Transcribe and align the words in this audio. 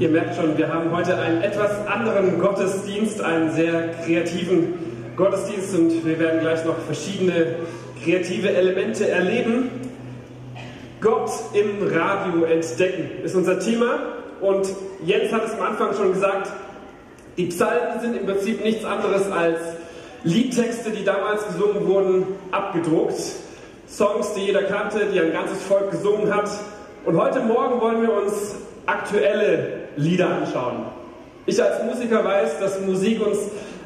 Ihr 0.00 0.08
merkt 0.08 0.34
schon, 0.34 0.56
wir 0.56 0.72
haben 0.72 0.96
heute 0.96 1.14
einen 1.18 1.42
etwas 1.42 1.86
anderen 1.86 2.40
Gottesdienst, 2.40 3.20
einen 3.20 3.52
sehr 3.52 3.90
kreativen 4.02 4.72
Gottesdienst 5.14 5.74
und 5.74 6.06
wir 6.06 6.18
werden 6.18 6.40
gleich 6.40 6.64
noch 6.64 6.78
verschiedene 6.86 7.56
kreative 8.02 8.48
Elemente 8.48 9.10
erleben. 9.10 9.68
Gott 11.02 11.30
im 11.52 11.86
Radio 11.86 12.44
entdecken 12.44 13.22
ist 13.22 13.34
unser 13.34 13.60
Thema 13.60 13.98
und 14.40 14.70
Jens 15.04 15.34
hat 15.34 15.44
es 15.44 15.52
am 15.52 15.66
Anfang 15.66 15.92
schon 15.92 16.14
gesagt, 16.14 16.50
die 17.36 17.44
Psalmen 17.48 18.00
sind 18.00 18.16
im 18.16 18.24
Prinzip 18.24 18.64
nichts 18.64 18.86
anderes 18.86 19.30
als 19.30 19.58
Liedtexte, 20.24 20.92
die 20.92 21.04
damals 21.04 21.46
gesungen 21.46 21.86
wurden, 21.86 22.26
abgedruckt. 22.52 23.20
Songs, 23.86 24.32
die 24.32 24.46
jeder 24.46 24.62
kannte, 24.62 25.08
die 25.12 25.20
ein 25.20 25.32
ganzes 25.32 25.62
Volk 25.64 25.90
gesungen 25.90 26.34
hat. 26.34 26.48
Und 27.04 27.20
heute 27.20 27.40
Morgen 27.40 27.82
wollen 27.82 28.00
wir 28.00 28.14
uns 28.14 28.54
aktuelle 28.86 29.88
Lieder 29.96 30.28
anschauen. 30.28 30.84
Ich 31.46 31.62
als 31.62 31.82
Musiker 31.84 32.24
weiß, 32.24 32.60
dass 32.60 32.80
Musik 32.80 33.24
uns 33.26 33.38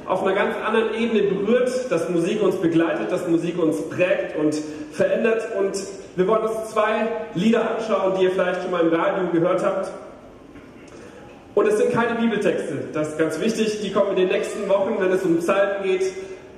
auf 0.06 0.22
einer 0.22 0.34
ganz 0.34 0.54
anderen 0.66 0.94
Ebene 0.94 1.22
berührt, 1.22 1.90
dass 1.90 2.08
Musik 2.10 2.42
uns 2.42 2.56
begleitet, 2.56 3.10
dass 3.10 3.26
Musik 3.28 3.58
uns 3.58 3.88
prägt 3.88 4.36
und 4.36 4.54
verändert. 4.92 5.48
Und 5.58 5.78
wir 6.16 6.26
wollen 6.26 6.42
uns 6.42 6.70
zwei 6.70 7.08
Lieder 7.34 7.76
anschauen, 7.76 8.14
die 8.18 8.24
ihr 8.24 8.30
vielleicht 8.30 8.62
schon 8.62 8.70
mal 8.70 8.82
im 8.82 8.92
Radio 8.92 9.28
gehört 9.32 9.64
habt. 9.64 9.90
Und 11.54 11.68
es 11.68 11.78
sind 11.78 11.92
keine 11.92 12.16
Bibeltexte, 12.16 12.88
das 12.92 13.10
ist 13.10 13.18
ganz 13.18 13.40
wichtig. 13.40 13.80
Die 13.80 13.92
kommen 13.92 14.10
in 14.10 14.16
den 14.16 14.28
nächsten 14.28 14.68
Wochen, 14.68 14.96
wenn 14.98 15.12
es 15.12 15.22
um 15.22 15.38
Psalmen 15.38 15.84
geht. 15.84 16.02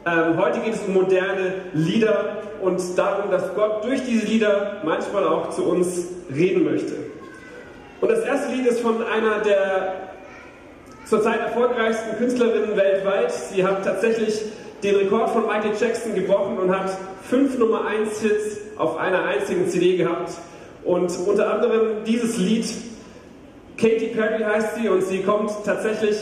Ähm, 0.06 0.38
heute 0.38 0.60
geht 0.60 0.74
es 0.74 0.80
um 0.86 0.94
moderne 0.94 1.54
Lieder 1.74 2.38
und 2.62 2.80
darum, 2.96 3.30
dass 3.30 3.54
Gott 3.54 3.84
durch 3.84 4.04
diese 4.04 4.24
Lieder 4.24 4.80
manchmal 4.84 5.24
auch 5.24 5.50
zu 5.50 5.64
uns 5.64 6.08
reden 6.34 6.64
möchte. 6.64 6.94
Und 8.00 8.10
das 8.10 8.20
erste 8.20 8.52
Lied 8.52 8.66
ist 8.66 8.80
von 8.80 9.02
einer 9.04 9.38
der 9.40 9.94
zurzeit 11.06 11.40
erfolgreichsten 11.40 12.16
Künstlerinnen 12.18 12.76
weltweit. 12.76 13.32
Sie 13.32 13.64
hat 13.64 13.84
tatsächlich 13.84 14.42
den 14.82 14.96
Rekord 14.96 15.30
von 15.30 15.46
Michael 15.46 15.72
Jackson 15.80 16.14
gebrochen 16.14 16.58
und 16.58 16.76
hat 16.76 16.90
fünf 17.22 17.58
Nummer 17.58 17.86
1 17.86 18.20
Hits 18.20 18.58
auf 18.76 18.98
einer 18.98 19.24
einzigen 19.24 19.68
CD 19.68 19.96
gehabt. 19.96 20.32
Und 20.84 21.10
unter 21.26 21.52
anderem 21.52 22.04
dieses 22.06 22.36
Lied, 22.36 22.66
Katy 23.78 24.08
Perry 24.08 24.42
heißt 24.42 24.76
sie 24.76 24.88
und 24.88 25.02
sie 25.02 25.22
kommt 25.22 25.50
tatsächlich, 25.64 26.16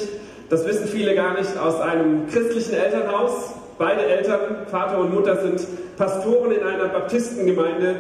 das 0.51 0.67
wissen 0.67 0.87
viele 0.87 1.15
gar 1.15 1.39
nicht, 1.39 1.57
aus 1.59 1.81
einem 1.81 2.29
christlichen 2.29 2.75
Elternhaus. 2.75 3.55
Beide 3.79 4.03
Eltern, 4.07 4.67
Vater 4.71 4.99
und 4.99 5.13
Mutter, 5.13 5.43
sind 5.43 5.67
Pastoren 5.97 6.53
in 6.53 6.63
einer 6.63 6.89
Baptistengemeinde 6.89 7.97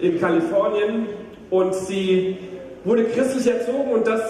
in 0.00 0.18
Kalifornien 0.18 1.06
und 1.50 1.74
sie 1.74 2.38
wurde 2.84 3.04
christlich 3.04 3.46
erzogen 3.46 3.90
und 3.92 4.06
das 4.06 4.22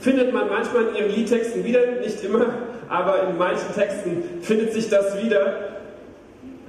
findet 0.00 0.32
man 0.32 0.48
manchmal 0.48 0.88
in 0.88 0.96
ihren 0.96 1.10
Liedtexten 1.10 1.64
wieder, 1.64 1.80
nicht 2.00 2.22
immer, 2.22 2.46
aber 2.88 3.28
in 3.28 3.38
manchen 3.38 3.74
Texten 3.74 4.22
findet 4.42 4.72
sich 4.72 4.88
das 4.88 5.20
wieder. 5.22 5.70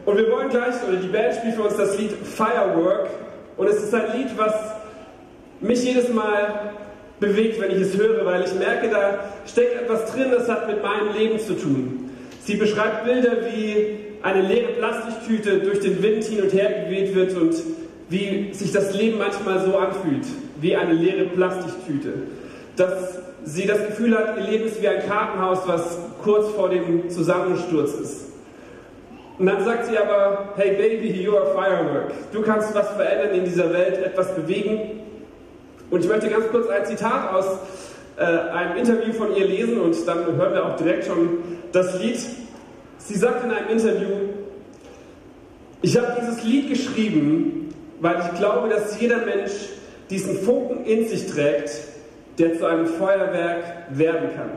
Und 0.06 0.18
wir 0.18 0.32
wollen 0.32 0.50
gleich, 0.50 0.76
oder 0.88 0.98
die 0.98 1.08
Band 1.08 1.36
spielt 1.36 1.56
für 1.56 1.64
uns 1.64 1.76
das 1.76 1.98
Lied 1.98 2.12
Firework 2.12 3.10
und 3.58 3.68
es 3.68 3.84
ist 3.84 3.94
ein 3.94 4.18
Lied, 4.18 4.30
was 4.38 4.54
mich 5.60 5.84
jedes 5.84 6.10
Mal 6.10 6.72
bewegt, 7.20 7.60
wenn 7.60 7.72
ich 7.72 7.82
es 7.82 7.98
höre, 7.98 8.26
weil 8.26 8.44
ich 8.44 8.54
merke, 8.54 8.90
da 8.90 9.20
steckt 9.46 9.82
etwas 9.82 10.12
drin, 10.12 10.28
das 10.32 10.48
hat 10.48 10.68
mit 10.68 10.82
meinem 10.82 11.16
Leben 11.18 11.40
zu 11.40 11.54
tun. 11.54 12.12
Sie 12.44 12.56
beschreibt 12.56 13.06
Bilder, 13.06 13.38
wie 13.52 14.00
eine 14.22 14.42
leere 14.42 14.74
Plastiktüte 14.74 15.60
durch 15.60 15.80
den 15.80 16.02
Wind 16.02 16.24
hin 16.24 16.42
und 16.42 16.54
her 16.54 16.86
geweht 16.86 17.14
wird 17.14 17.36
und 17.36 17.56
wie 18.10 18.54
sich 18.54 18.72
das 18.72 18.96
Leben 18.96 19.18
manchmal 19.18 19.60
so 19.66 19.78
anfühlt, 19.78 20.26
wie 20.62 20.76
eine 20.76 20.94
leere 20.94 21.26
Plastiktüte. 21.26 22.14
Dass 22.76 23.20
sie 23.44 23.66
das 23.66 23.86
Gefühl 23.88 24.18
hat, 24.18 24.38
ihr 24.38 24.44
Leben 24.44 24.66
ist 24.66 24.82
wie 24.82 24.88
ein 24.88 25.08
Kartenhaus, 25.08 25.60
was 25.66 25.98
kurz 26.24 26.50
vor 26.50 26.70
dem 26.70 27.10
Zusammensturz 27.10 27.94
ist. 27.94 28.28
Und 29.40 29.46
dann 29.46 29.64
sagt 29.64 29.86
sie 29.86 29.98
aber, 29.98 30.54
hey 30.56 30.76
Baby, 30.76 31.24
you're 31.24 31.40
a 31.40 31.46
firework. 31.54 32.12
Du 32.32 32.42
kannst 32.42 32.74
was 32.74 32.90
verändern 32.92 33.38
in 33.38 33.46
dieser 33.46 33.72
Welt, 33.72 34.04
etwas 34.04 34.34
bewegen. 34.34 35.02
Und 35.92 36.04
ich 36.04 36.10
möchte 36.10 36.28
ganz 36.28 36.48
kurz 36.50 36.68
ein 36.68 36.86
Zitat 36.86 37.34
aus 37.34 37.46
äh, 38.18 38.24
einem 38.24 38.78
Interview 38.78 39.14
von 39.14 39.36
ihr 39.36 39.46
lesen 39.46 39.80
und 39.80 39.96
dann 40.08 40.26
hören 40.36 40.54
wir 40.54 40.66
auch 40.66 40.76
direkt 40.76 41.06
schon 41.06 41.40
das 41.72 42.02
Lied. 42.02 42.20
Sie 42.98 43.16
sagt 43.16 43.46
in 43.46 43.52
einem 43.52 43.70
Interview, 43.70 44.10
ich 45.84 45.96
habe 45.98 46.18
dieses 46.20 46.44
Lied 46.44 46.70
geschrieben, 46.70 47.74
weil 48.02 48.20
ich 48.20 48.40
glaube, 48.40 48.70
dass 48.70 49.00
jeder 49.00 49.18
Mensch 49.18 49.52
diesen 50.10 50.38
Funken 50.38 50.86
in 50.86 51.08
sich 51.08 51.28
trägt, 51.28 51.72
der 52.38 52.58
zu 52.58 52.66
einem 52.66 52.86
Feuerwerk 52.86 53.64
werden 53.90 54.30
kann. 54.36 54.50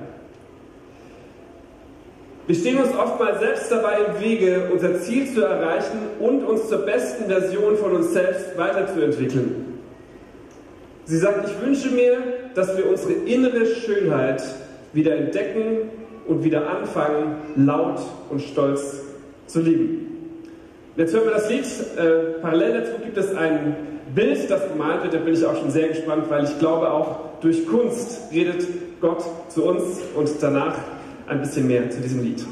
Wir 2.46 2.56
stehen 2.56 2.78
uns 2.78 2.92
oftmals 2.94 3.38
selbst 3.38 3.70
dabei 3.70 3.98
im 4.06 4.20
Wege, 4.20 4.70
unser 4.72 5.00
Ziel 5.00 5.32
zu 5.32 5.42
erreichen 5.44 5.98
und 6.18 6.42
uns 6.44 6.68
zur 6.68 6.78
besten 6.78 7.26
Version 7.26 7.76
von 7.76 7.92
uns 7.92 8.12
selbst 8.12 8.56
weiterzuentwickeln. 8.56 9.78
Sie 11.04 11.16
sagt, 11.16 11.48
ich 11.48 11.64
wünsche 11.64 11.90
mir, 11.90 12.18
dass 12.54 12.76
wir 12.76 12.88
unsere 12.88 13.12
innere 13.12 13.66
Schönheit 13.66 14.42
wieder 14.92 15.14
entdecken 15.16 15.90
und 16.26 16.44
wieder 16.44 16.68
anfangen, 16.68 17.36
laut 17.56 18.00
und 18.30 18.40
stolz 18.40 19.00
zu 19.46 19.60
lieben. 19.60 20.06
Jetzt 20.96 21.14
hören 21.14 21.24
wir 21.26 21.32
das 21.32 21.48
Lied. 21.48 21.64
Äh, 21.64 22.40
parallel 22.40 22.80
dazu 22.80 22.92
gibt 23.02 23.16
es 23.16 23.34
ein 23.34 23.76
Bild, 24.14 24.50
das 24.50 24.68
gemalt 24.68 25.02
wird. 25.02 25.14
Da 25.14 25.18
bin 25.18 25.34
ich 25.34 25.44
auch 25.44 25.56
schon 25.56 25.70
sehr 25.70 25.88
gespannt, 25.88 26.24
weil 26.28 26.44
ich 26.44 26.58
glaube, 26.58 26.90
auch 26.90 27.40
durch 27.40 27.66
Kunst 27.66 28.32
redet 28.32 28.66
Gott 29.00 29.22
zu 29.48 29.64
uns 29.64 29.82
und 30.14 30.28
danach 30.40 30.76
ein 31.26 31.40
bisschen 31.40 31.66
mehr 31.66 31.88
zu 31.90 32.00
diesem 32.00 32.22
Lied. 32.22 32.44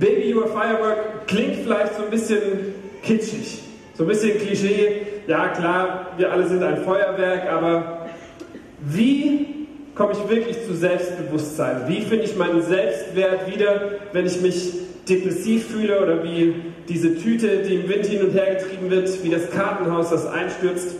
Baby 0.00 0.34
Your 0.34 0.48
Firework 0.48 1.26
klingt 1.26 1.56
vielleicht 1.56 1.94
so 1.94 2.04
ein 2.04 2.10
bisschen 2.10 2.42
kitschig, 3.02 3.62
so 3.94 4.04
ein 4.04 4.08
bisschen 4.08 4.38
Klischee. 4.38 5.06
Ja, 5.26 5.48
klar, 5.48 6.08
wir 6.16 6.30
alle 6.30 6.46
sind 6.46 6.62
ein 6.62 6.78
Feuerwerk, 6.78 7.50
aber 7.50 8.06
wie 8.80 9.53
komme 9.94 10.12
ich 10.12 10.28
wirklich 10.28 10.64
zu 10.66 10.74
Selbstbewusstsein? 10.74 11.88
Wie 11.88 12.02
finde 12.02 12.24
ich 12.24 12.36
meinen 12.36 12.62
Selbstwert 12.62 13.52
wieder, 13.52 13.92
wenn 14.12 14.26
ich 14.26 14.40
mich 14.40 14.72
depressiv 15.08 15.66
fühle 15.68 16.02
oder 16.02 16.24
wie 16.24 16.54
diese 16.88 17.16
Tüte, 17.16 17.58
die 17.58 17.76
im 17.76 17.88
Wind 17.88 18.06
hin 18.06 18.22
und 18.22 18.32
her 18.32 18.54
getrieben 18.54 18.90
wird, 18.90 19.22
wie 19.22 19.30
das 19.30 19.50
Kartenhaus, 19.50 20.10
das 20.10 20.26
einstürzt? 20.26 20.96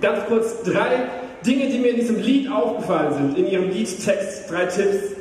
Ganz 0.00 0.24
kurz 0.26 0.62
drei 0.62 1.08
Dinge, 1.44 1.68
die 1.68 1.78
mir 1.78 1.90
in 1.90 1.96
diesem 1.96 2.20
Lied 2.20 2.50
aufgefallen 2.50 3.14
sind, 3.14 3.38
in 3.38 3.46
ihrem 3.50 3.70
Liedtext, 3.70 4.50
drei 4.50 4.66
Tipps. 4.66 5.16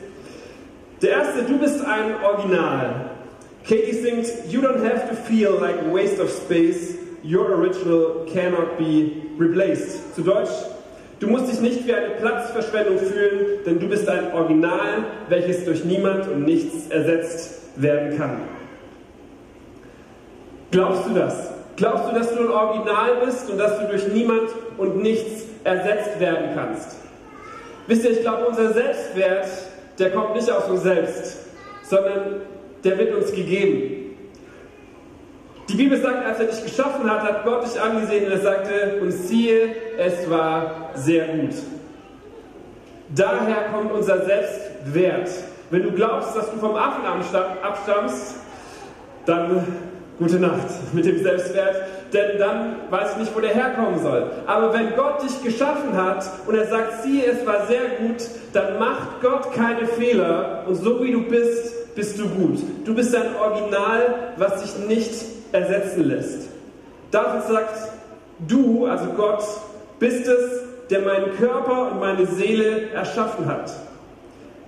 Der 1.01 1.11
erste, 1.11 1.43
du 1.43 1.57
bist 1.59 1.83
ein 1.85 2.15
Original. 2.23 3.11
Katie 3.67 3.93
singt, 3.93 4.27
You 4.49 4.61
don't 4.61 4.83
have 4.83 5.09
to 5.09 5.15
feel 5.15 5.57
like 5.59 5.75
a 5.81 5.93
waste 5.93 6.21
of 6.21 6.29
space. 6.29 6.95
Your 7.23 7.49
original 7.55 8.25
cannot 8.31 8.77
be 8.77 9.23
replaced. 9.39 10.13
Zu 10.15 10.21
Deutsch, 10.21 10.51
Du 11.19 11.27
musst 11.27 11.51
dich 11.51 11.61
nicht 11.61 11.87
wie 11.87 11.93
eine 11.93 12.09
Platzverschwendung 12.15 12.97
fühlen, 12.97 13.63
denn 13.65 13.79
du 13.79 13.87
bist 13.87 14.07
ein 14.09 14.33
Original, 14.33 15.05
welches 15.29 15.63
durch 15.63 15.85
niemand 15.85 16.27
und 16.27 16.43
nichts 16.43 16.89
ersetzt 16.89 17.61
werden 17.77 18.17
kann. 18.17 18.41
Glaubst 20.71 21.07
du 21.07 21.13
das? 21.13 21.51
Glaubst 21.77 22.09
du, 22.09 22.15
dass 22.15 22.33
du 22.33 22.41
ein 22.41 22.51
Original 22.51 23.25
bist 23.25 23.49
und 23.49 23.57
dass 23.57 23.79
du 23.79 23.87
durch 23.87 24.07
niemand 24.09 24.49
und 24.77 25.01
nichts 25.01 25.43
ersetzt 25.63 26.19
werden 26.19 26.49
kannst? 26.53 26.97
Wisst 27.87 28.03
ihr, 28.03 28.11
ich 28.11 28.21
glaube, 28.21 28.47
unser 28.47 28.73
Selbstwert, 28.73 29.47
der 29.99 30.11
kommt 30.11 30.35
nicht 30.35 30.51
aus 30.51 30.69
uns 30.69 30.83
selbst, 30.83 31.37
sondern 31.83 32.41
der 32.83 32.97
wird 32.97 33.15
uns 33.15 33.31
gegeben. 33.31 33.94
Die 35.67 35.75
Bibel 35.75 35.99
sagt, 35.99 36.25
als 36.25 36.39
er 36.39 36.45
dich 36.45 36.63
geschaffen 36.63 37.09
hat, 37.09 37.23
hat 37.23 37.43
Gott 37.43 37.65
dich 37.65 37.81
angesehen 37.81 38.25
und 38.25 38.31
er 38.31 38.39
sagte, 38.39 38.99
und 39.01 39.11
siehe, 39.11 39.75
es 39.97 40.29
war 40.29 40.91
sehr 40.93 41.27
gut. 41.27 41.55
Daher 43.15 43.69
kommt 43.73 43.91
unser 43.91 44.25
Selbstwert. 44.25 45.29
Wenn 45.71 45.83
du 45.83 45.91
glaubst, 45.91 46.35
dass 46.35 46.51
du 46.51 46.57
vom 46.57 46.75
Affen 46.75 47.03
abstammst, 47.63 48.35
dann 49.25 49.65
gute 50.19 50.39
Nacht 50.39 50.67
mit 50.93 51.05
dem 51.05 51.23
Selbstwert, 51.23 51.75
denn 52.13 52.37
dann 52.37 52.75
weiß 52.91 53.13
ich 53.13 53.17
nicht, 53.17 53.35
wo 53.35 53.39
der 53.39 53.53
herkommen 53.53 53.99
soll. 54.01 54.29
Aber 54.45 54.71
wenn 54.71 54.95
Gott 54.95 55.23
dich 55.23 55.43
geschaffen 55.43 55.97
hat 55.97 56.29
und 56.45 56.55
er 56.55 56.67
sagt, 56.67 57.03
siehe, 57.03 57.25
es 57.25 57.45
war 57.45 57.65
sehr 57.65 57.81
gut, 57.99 58.23
dann 58.53 58.77
macht 58.77 59.21
Gott 59.21 59.51
keine 59.53 59.87
Fehler 59.87 60.63
und 60.67 60.75
so 60.75 61.03
wie 61.03 61.11
du 61.11 61.23
bist, 61.23 61.95
bist 61.95 62.19
du 62.19 62.27
gut. 62.29 62.59
Du 62.85 62.93
bist 62.93 63.15
ein 63.15 63.35
Original, 63.41 64.33
was 64.37 64.61
sich 64.61 64.87
nicht 64.87 65.34
ersetzen 65.55 66.07
lässt. 66.07 66.49
David 67.11 67.43
sagt, 67.47 67.91
du, 68.47 68.85
also 68.85 69.05
Gott, 69.15 69.43
bist 69.99 70.27
es, 70.27 70.61
der 70.89 71.01
meinen 71.01 71.35
Körper 71.37 71.91
und 71.91 71.99
meine 71.99 72.25
Seele 72.25 72.91
erschaffen 72.91 73.47
hat. 73.47 73.71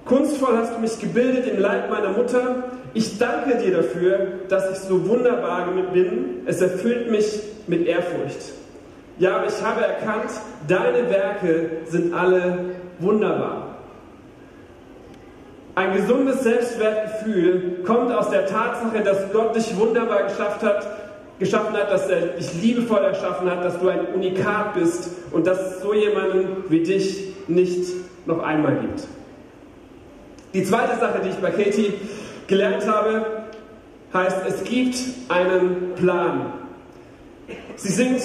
Kunstvoll 0.05 0.57
hast 0.57 0.75
du 0.75 0.79
mich 0.79 0.99
gebildet 0.99 1.47
im 1.47 1.59
Leib 1.59 1.89
meiner 1.89 2.09
Mutter. 2.09 2.63
ich 2.93 3.19
danke 3.19 3.57
dir 3.57 3.77
dafür, 3.77 4.19
dass 4.49 4.71
ich 4.71 4.77
so 4.79 5.07
wunderbar 5.07 5.67
bin. 5.93 6.43
Es 6.45 6.61
erfüllt 6.61 7.11
mich 7.11 7.39
mit 7.67 7.85
Ehrfurcht. 7.85 8.53
Ja, 9.19 9.43
ich 9.45 9.61
habe 9.63 9.81
erkannt, 9.81 10.31
deine 10.67 11.09
Werke 11.09 11.69
sind 11.89 12.13
alle 12.13 12.59
wunderbar. 12.99 13.66
Ein 15.77 15.93
gesundes 15.93 16.41
Selbstwertgefühl 16.41 17.83
kommt 17.85 18.11
aus 18.11 18.31
der 18.31 18.47
Tatsache, 18.47 19.03
dass 19.03 19.31
Gott 19.31 19.55
dich 19.55 19.77
wunderbar 19.77 20.23
geschafft 20.23 20.63
hat, 20.63 20.87
geschaffen 21.37 21.77
hat, 21.77 21.91
dass 21.91 22.09
er 22.09 22.29
dich 22.29 22.51
liebevoll 22.59 23.03
erschaffen 23.03 23.47
hat, 23.47 23.63
dass 23.63 23.79
du 23.79 23.87
ein 23.87 24.07
Unikat 24.15 24.73
bist 24.73 25.11
und 25.31 25.45
dass 25.45 25.59
es 25.59 25.81
so 25.83 25.93
jemanden 25.93 26.63
wie 26.69 26.81
dich 26.81 27.27
nicht 27.47 27.93
noch 28.25 28.41
einmal 28.41 28.77
gibt. 28.77 29.03
Die 30.55 30.63
zweite 30.63 30.99
Sache, 30.99 31.21
die 31.23 31.29
ich 31.29 31.35
bei 31.35 31.51
Katie 31.51 31.93
gelernt 32.47 32.87
habe, 32.87 33.43
heißt, 34.15 34.37
es 34.47 34.63
gibt 34.63 34.97
einen 35.29 35.93
Plan. 35.95 36.53
Sie 37.75 37.89
singt 37.89 38.23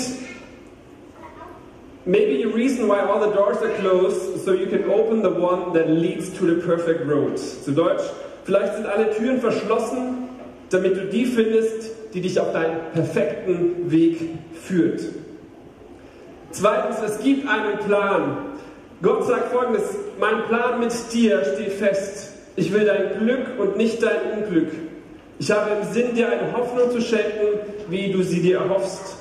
Maybe 2.05 2.43
a 2.43 2.49
reason 2.49 2.89
why 2.89 3.01
all 3.01 3.21
the 3.21 3.33
doors 3.33 3.59
are 3.59 3.73
closed, 3.79 4.45
so 4.45 4.53
you 4.53 4.67
can 4.67 4.91
open 4.91 5.23
the 5.23 5.31
one 5.31 5.73
that 5.75 5.89
leads 5.89 6.31
to 6.39 6.47
the 6.47 6.61
perfect 6.61 7.07
road. 7.07 7.39
Zu 7.39 7.71
Deutsch, 7.71 8.03
vielleicht 8.45 8.75
sind 8.75 8.87
alle 8.87 9.15
Türen 9.15 9.41
verschlossen, 9.41 10.29
damit 10.71 10.97
du 10.97 11.07
die 11.07 11.27
findest, 11.27 11.91
die 12.13 12.21
dich 12.21 12.41
auf 12.41 12.53
deinen 12.53 12.79
perfekten 12.93 13.91
Weg 13.91 14.19
führt. 14.61 15.01
Zweitens, 16.51 16.97
es 17.07 17.23
gibt 17.23 17.49
einen 17.49 17.79
Plan. 17.79 18.37
Gott 19.01 19.25
sagt 19.27 19.53
folgendes, 19.53 19.85
mein 20.19 20.45
Plan 20.49 20.81
mit 20.81 20.93
dir 21.13 21.43
steht 21.55 21.73
fest. 21.73 22.33
Ich 22.57 22.73
will 22.73 22.85
dein 22.85 23.19
Glück 23.21 23.59
und 23.59 23.77
nicht 23.77 24.03
dein 24.03 24.39
Unglück. 24.39 24.69
Ich 25.39 25.51
habe 25.51 25.71
im 25.81 25.93
Sinn, 25.93 26.15
dir 26.15 26.29
eine 26.29 26.53
Hoffnung 26.53 26.91
zu 26.91 27.01
schenken, 27.01 27.61
wie 27.89 28.11
du 28.11 28.23
sie 28.23 28.43
dir 28.43 28.59
erhoffst. 28.59 29.17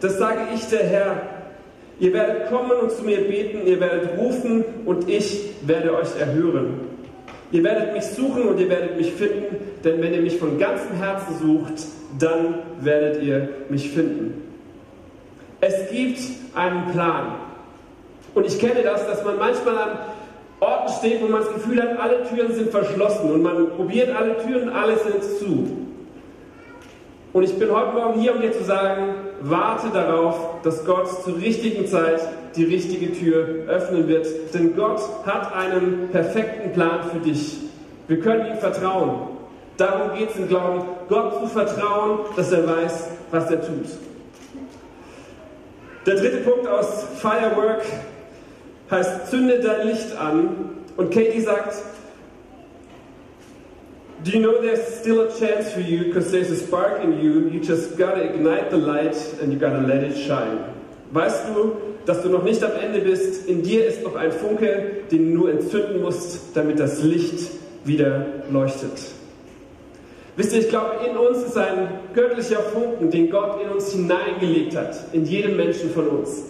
Das 0.00 0.18
sage 0.18 0.40
ich, 0.54 0.66
der 0.68 0.84
Herr, 0.84 1.22
Ihr 1.98 2.12
werdet 2.12 2.48
kommen 2.48 2.72
und 2.72 2.90
zu 2.92 3.04
mir 3.04 3.22
beten, 3.22 3.66
ihr 3.66 3.80
werdet 3.80 4.18
rufen 4.18 4.64
und 4.84 5.08
ich 5.08 5.52
werde 5.62 5.94
euch 5.96 6.18
erhören. 6.18 6.80
Ihr 7.52 7.64
werdet 7.64 7.94
mich 7.94 8.04
suchen 8.04 8.42
und 8.48 8.60
ihr 8.60 8.68
werdet 8.68 8.96
mich 8.96 9.12
finden, 9.12 9.56
denn 9.84 10.02
wenn 10.02 10.12
ihr 10.12 10.20
mich 10.20 10.36
von 10.36 10.58
ganzem 10.58 10.96
Herzen 10.96 11.38
sucht, 11.40 11.86
dann 12.18 12.56
werdet 12.80 13.22
ihr 13.22 13.48
mich 13.68 13.90
finden. 13.90 14.42
Es 15.60 15.88
gibt 15.90 16.20
einen 16.54 16.92
Plan. 16.92 17.36
Und 18.34 18.46
ich 18.46 18.58
kenne 18.58 18.82
das, 18.82 19.06
dass 19.06 19.24
man 19.24 19.38
manchmal 19.38 19.78
an 19.78 19.98
Orten 20.60 20.92
steht, 20.98 21.22
wo 21.22 21.28
man 21.28 21.40
das 21.40 21.54
Gefühl 21.54 21.80
hat, 21.80 21.98
alle 21.98 22.24
Türen 22.24 22.52
sind 22.52 22.70
verschlossen 22.70 23.30
und 23.30 23.42
man 23.42 23.70
probiert 23.70 24.14
alle 24.14 24.36
Türen, 24.38 24.68
alles 24.68 25.02
sind 25.04 25.22
zu. 25.22 25.86
Und 27.32 27.42
ich 27.42 27.58
bin 27.58 27.70
heute 27.70 27.92
Morgen 27.92 28.20
hier, 28.20 28.34
um 28.34 28.40
dir 28.40 28.52
zu 28.52 28.64
sagen, 28.64 29.14
warte 29.40 29.88
darauf, 29.90 30.62
dass 30.62 30.84
Gott 30.84 31.08
zur 31.24 31.36
richtigen 31.36 31.86
Zeit 31.86 32.20
die 32.56 32.64
richtige 32.64 33.12
Tür 33.12 33.66
öffnen 33.68 34.08
wird. 34.08 34.26
Denn 34.54 34.74
Gott 34.76 35.00
hat 35.24 35.54
einen 35.54 36.08
perfekten 36.10 36.72
Plan 36.72 37.00
für 37.12 37.18
dich. 37.18 37.58
Wir 38.08 38.20
können 38.20 38.46
ihm 38.46 38.58
vertrauen. 38.58 39.28
Darum 39.76 40.16
geht 40.16 40.30
es 40.30 40.36
im 40.36 40.48
Glauben, 40.48 40.84
Gott 41.08 41.40
zu 41.40 41.46
vertrauen, 41.48 42.20
dass 42.34 42.50
er 42.50 42.66
weiß, 42.66 43.08
was 43.30 43.50
er 43.50 43.60
tut. 43.60 43.86
Der 46.06 46.14
dritte 46.14 46.38
Punkt 46.38 46.66
aus 46.66 47.04
Firework 47.16 47.82
heißt, 48.90 49.28
zünde 49.28 49.60
dein 49.60 49.88
Licht 49.88 50.16
an. 50.16 50.70
Und 50.96 51.12
Katie 51.12 51.40
sagt, 51.40 51.74
Do 54.26 54.32
you 54.32 54.40
know 54.40 54.60
there's 54.60 54.84
still 54.84 55.20
a 55.20 55.38
chance 55.38 55.72
for 55.72 55.78
you 55.78 56.06
because 56.06 56.32
there's 56.32 56.50
a 56.50 56.56
spark 56.56 57.00
in 57.04 57.20
you? 57.20 57.48
You 57.48 57.60
just 57.60 57.96
gotta 57.96 58.22
ignite 58.22 58.72
the 58.72 58.76
light 58.76 59.14
and 59.40 59.52
you 59.52 59.58
gotta 59.60 59.78
let 59.78 60.02
it 60.02 60.16
shine. 60.16 60.64
Weißt 61.12 61.54
du, 61.54 61.76
dass 62.06 62.22
du 62.22 62.28
noch 62.28 62.42
nicht 62.42 62.60
am 62.64 62.72
Ende 62.72 63.02
bist? 63.02 63.46
In 63.46 63.62
dir 63.62 63.86
ist 63.86 64.02
noch 64.02 64.16
ein 64.16 64.32
Funke, 64.32 65.04
den 65.12 65.30
du 65.30 65.38
nur 65.38 65.50
entzünden 65.52 66.02
musst, 66.02 66.56
damit 66.56 66.80
das 66.80 67.04
Licht 67.04 67.52
wieder 67.84 68.26
leuchtet. 68.50 69.00
Wisst 70.34 70.54
ihr, 70.54 70.58
ich 70.58 70.70
glaube, 70.70 71.06
in 71.08 71.16
uns 71.16 71.44
ist 71.44 71.56
ein 71.56 71.86
göttlicher 72.12 72.58
Funken, 72.58 73.12
den 73.12 73.30
Gott 73.30 73.62
in 73.62 73.70
uns 73.70 73.92
hineingelegt 73.92 74.76
hat, 74.76 75.04
in 75.12 75.24
jedem 75.24 75.56
Menschen 75.56 75.90
von 75.90 76.08
uns. 76.08 76.42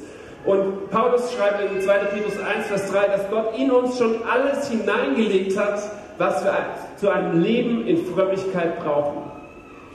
Und 0.47 0.89
Paulus 0.91 1.31
schreibt 1.35 1.61
in 1.71 1.83
2. 1.83 1.99
Petrus 2.07 2.41
1, 2.41 2.69
Vers 2.69 2.91
3, 2.91 3.09
dass 3.09 3.29
Gott 3.31 3.55
in 3.59 3.71
uns 3.71 3.99
schon 3.99 4.23
alles 4.23 4.71
hineingelegt 4.71 5.59
hat, 5.59 6.06
was 6.19 6.45
wir 6.45 6.53
zu 6.97 7.09
einem 7.09 7.43
Leben 7.43 7.87
in 7.87 8.07
Frömmigkeit 8.07 8.83
brauchen. 8.83 9.31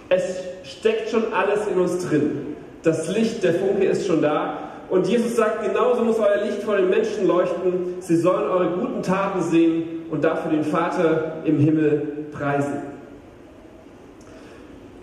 Es 0.10 0.44
steckt 0.64 1.10
schon 1.10 1.34
alles 1.34 1.68
in 1.68 1.80
uns 1.80 2.08
drin. 2.08 2.56
Das 2.84 3.08
Licht, 3.10 3.44
der 3.44 3.56
Funke 3.56 3.86
ist 3.86 4.08
schon 4.08 4.22
da. 4.22 4.58
Und 4.90 5.08
Jesus 5.08 5.36
sagt, 5.38 5.64
genauso 5.64 6.04
muss 6.04 6.20
euer 6.20 6.44
Licht 6.44 6.64
vor 6.64 6.78
den 6.78 6.90
Menschen 6.90 7.26
leuchten. 7.26 7.96
Sie 8.02 8.18
sollen 8.18 8.50
eure 8.50 8.72
guten 8.72 9.02
Taten 9.02 9.42
sehen 9.42 10.06
und 10.10 10.24
dafür 10.24 10.52
den 10.52 10.64
Vater 10.64 11.38
im 11.46 11.60
Himmel 11.60 12.28
preisen. 12.34 12.82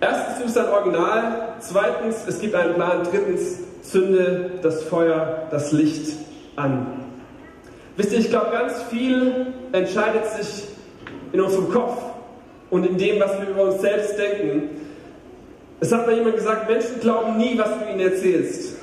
Erstens, 0.00 0.38
du 0.38 0.44
bist 0.44 0.58
ein 0.58 0.68
Original. 0.68 1.54
Zweitens, 1.60 2.24
es 2.28 2.38
gibt 2.40 2.54
einen 2.54 2.74
Plan. 2.74 3.02
Drittens, 3.10 3.60
zünde 3.82 4.50
das 4.62 4.82
Feuer, 4.84 5.48
das 5.50 5.72
Licht 5.72 6.16
an. 6.56 6.86
Wisst 7.96 8.12
ihr, 8.12 8.18
ich 8.18 8.30
glaube, 8.30 8.50
ganz 8.52 8.82
viel 8.84 9.46
entscheidet 9.72 10.26
sich 10.26 10.67
in 11.32 11.40
unserem 11.40 11.70
Kopf 11.70 12.02
und 12.70 12.86
in 12.86 12.98
dem, 12.98 13.20
was 13.20 13.40
wir 13.40 13.48
über 13.48 13.62
uns 13.64 13.80
selbst 13.80 14.18
denken. 14.18 14.70
Es 15.80 15.92
hat 15.92 16.06
mal 16.06 16.14
jemand 16.14 16.36
gesagt, 16.36 16.68
Menschen 16.68 17.00
glauben 17.00 17.36
nie, 17.36 17.58
was 17.58 17.68
du 17.78 17.90
ihnen 17.90 18.00
erzählst. 18.00 18.76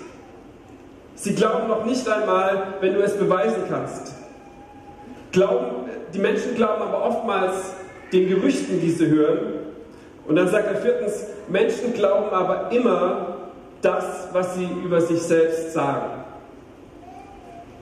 Sie 1.16 1.34
glauben 1.34 1.68
noch 1.68 1.86
nicht 1.86 2.08
einmal, 2.08 2.76
wenn 2.82 2.94
du 2.94 3.02
es 3.02 3.14
beweisen 3.14 3.64
kannst. 3.70 4.14
Glauben, 5.32 5.90
die 6.14 6.20
Menschen 6.20 6.56
glauben 6.56 6.82
aber 6.82 7.06
oftmals 7.06 7.56
den 8.12 8.30
Gerüchten, 8.30 8.80
die 8.80 8.92
sie 8.92 9.08
hören. 9.08 9.40
Und 10.28 10.36
dann 10.36 10.48
sagt 10.48 10.68
er 10.68 10.78
viertens, 10.78 11.26
Menschen 11.48 11.94
glauben 11.94 12.30
aber 12.30 12.72
immer 12.72 13.38
das, 13.82 14.30
was 14.32 14.56
sie 14.56 14.68
über 14.84 15.02
sich 15.02 15.22
selbst 15.22 15.74
sagen. 15.74 16.24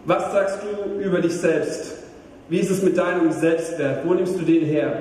Was 0.05 0.31
sagst 0.33 0.59
du 0.63 0.99
über 0.99 1.21
dich 1.21 1.37
selbst? 1.37 1.92
Wie 2.53 2.59
ist 2.59 2.69
es 2.69 2.83
mit 2.83 2.95
deinem 2.95 3.31
Selbstwert? 3.31 4.05
Wo 4.05 4.13
nimmst 4.13 4.39
du 4.39 4.43
den 4.43 4.63
her? 4.63 4.93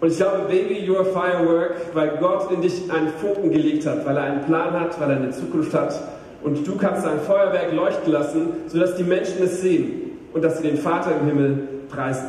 Und 0.00 0.12
ich 0.12 0.16
glaube, 0.16 0.42
Baby, 0.48 0.88
your 0.88 1.04
firework, 1.04 1.74
weil 1.92 2.18
Gott 2.20 2.52
in 2.52 2.62
dich 2.62 2.88
einen 2.88 3.08
Funken 3.20 3.50
gelegt 3.50 3.84
hat, 3.84 4.06
weil 4.06 4.16
er 4.16 4.22
einen 4.22 4.44
Plan 4.44 4.78
hat, 4.78 5.00
weil 5.00 5.10
er 5.10 5.16
eine 5.16 5.32
Zukunft 5.32 5.74
hat. 5.74 5.92
Und 6.44 6.64
du 6.64 6.76
kannst 6.76 7.04
dein 7.04 7.18
Feuerwerk 7.18 7.72
leuchten 7.72 8.12
lassen, 8.12 8.52
sodass 8.68 8.94
die 8.94 9.02
Menschen 9.02 9.42
es 9.42 9.60
sehen 9.60 10.12
und 10.32 10.44
dass 10.44 10.58
sie 10.58 10.68
den 10.68 10.78
Vater 10.78 11.16
im 11.20 11.26
Himmel 11.26 11.68
preisen. 11.90 12.28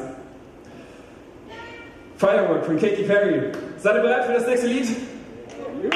Firework 2.18 2.66
von 2.66 2.80
Katy 2.80 3.04
Perry. 3.04 3.52
Seid 3.78 3.98
ihr 3.98 4.02
bereit 4.02 4.26
für 4.26 4.34
das 4.34 4.48
nächste 4.48 4.66
Lied? 4.66 4.88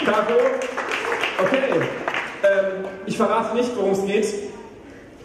Capo? 0.05 0.35
Okay. 1.41 1.57
Ähm, 2.43 2.85
ich 3.07 3.17
verrate 3.17 3.55
nicht, 3.55 3.75
worum 3.75 3.93
es 3.93 4.05
geht. 4.05 4.27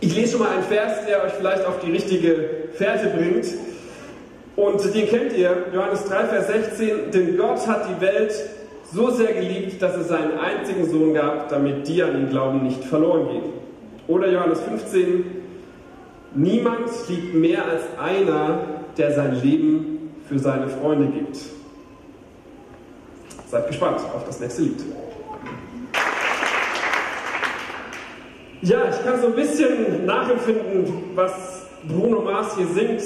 Ich 0.02 0.16
lese 0.16 0.32
schon 0.32 0.40
mal 0.40 0.50
einen 0.50 0.62
Vers, 0.62 1.04
der 1.06 1.22
euch 1.22 1.32
vielleicht 1.32 1.66
auf 1.66 1.78
die 1.80 1.92
richtige 1.92 2.48
Fährte 2.72 3.10
bringt. 3.10 3.46
Und 4.56 4.94
den 4.94 5.08
kennt 5.08 5.34
ihr, 5.34 5.66
Johannes 5.74 6.04
3, 6.06 6.24
Vers 6.24 6.46
16. 6.46 7.10
Denn 7.12 7.36
Gott 7.36 7.66
hat 7.66 7.86
die 7.88 8.00
Welt 8.00 8.34
so 8.92 9.10
sehr 9.10 9.34
geliebt, 9.34 9.80
dass 9.80 9.96
es 9.96 10.08
seinen 10.08 10.38
einzigen 10.38 10.90
Sohn 10.90 11.14
gab, 11.14 11.50
damit 11.50 11.86
die 11.86 12.02
an 12.02 12.18
ihn 12.18 12.28
glauben 12.30 12.62
nicht 12.62 12.82
verloren 12.82 13.28
gehen. 13.28 13.52
Oder 14.08 14.30
Johannes 14.30 14.60
15. 14.60 15.24
Niemand 16.34 16.88
liebt 17.08 17.34
mehr 17.34 17.64
als 17.66 17.82
einer, 17.98 18.60
der 18.96 19.12
sein 19.12 19.40
Leben 19.42 20.12
für 20.28 20.38
seine 20.38 20.68
Freunde 20.68 21.08
gibt. 21.08 21.38
Seid 23.50 23.66
gespannt 23.66 24.00
auf 24.14 24.24
das 24.24 24.40
nächste 24.40 24.62
Lied. 24.62 24.80
Ja, 28.62 28.90
ich 28.90 29.02
kann 29.02 29.18
so 29.22 29.28
ein 29.28 29.34
bisschen 29.34 30.04
nachempfinden, 30.04 30.84
was 31.14 31.66
Bruno 31.88 32.20
Mars 32.20 32.56
hier 32.56 32.66
singt. 32.66 33.02